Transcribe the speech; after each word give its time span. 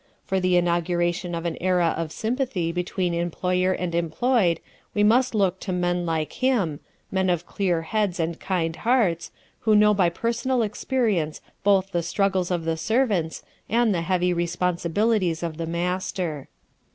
For 0.25 0.39
the 0.39 0.57
inauguration 0.57 1.35
of 1.35 1.45
an 1.45 1.57
era 1.61 1.93
of 1.95 2.11
sympathy 2.11 2.71
between 2.71 3.13
employer 3.13 3.71
and 3.71 3.93
employed 3.93 4.59
we 4.95 5.03
must 5.03 5.35
look 5.35 5.59
to 5.59 5.71
men 5.71 6.07
like 6.07 6.33
him, 6.33 6.79
men 7.11 7.29
of 7.29 7.45
clear 7.45 7.83
heads 7.83 8.19
and 8.19 8.39
kind 8.39 8.77
hearts, 8.77 9.29
who 9.59 9.75
know 9.75 9.93
by 9.93 10.09
personal 10.09 10.63
experience 10.63 11.39
both 11.63 11.91
the 11.91 12.01
struggles 12.01 12.49
of 12.49 12.65
the 12.65 12.77
servants 12.77 13.43
and 13.69 13.93
the 13.93 14.01
heavy 14.01 14.33
responsibilities 14.33 15.43
of 15.43 15.57
the 15.57 15.67
master. 15.67 16.49